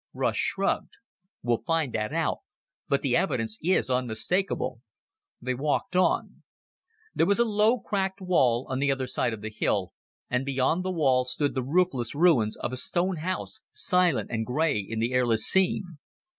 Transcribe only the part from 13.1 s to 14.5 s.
house, silent and